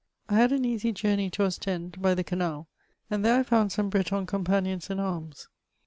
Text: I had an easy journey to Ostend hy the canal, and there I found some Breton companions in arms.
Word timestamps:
I 0.29 0.37
had 0.37 0.51
an 0.51 0.65
easy 0.65 0.91
journey 0.91 1.29
to 1.29 1.43
Ostend 1.43 1.97
hy 2.01 2.15
the 2.15 2.23
canal, 2.23 2.67
and 3.11 3.23
there 3.23 3.39
I 3.39 3.43
found 3.43 3.71
some 3.71 3.89
Breton 3.91 4.25
companions 4.25 4.89
in 4.89 4.99
arms. 4.99 5.47